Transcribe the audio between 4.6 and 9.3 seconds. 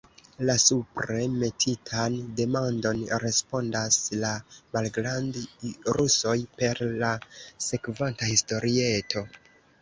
malgrand'rusoj per la sekvanta historieto.